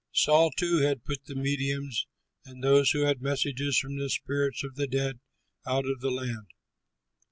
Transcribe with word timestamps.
Saul, 0.15 0.49
too, 0.57 0.77
had 0.79 1.03
put 1.03 1.25
the 1.25 1.35
mediums 1.35 2.07
and 2.43 2.63
those 2.63 2.89
who 2.89 3.01
had 3.03 3.21
messages 3.21 3.77
from 3.77 3.99
the 3.99 4.09
spirits 4.09 4.63
of 4.63 4.73
the 4.73 4.87
dead 4.87 5.19
out 5.63 5.85
of 5.85 5.99
the 6.01 6.09
land. 6.09 6.47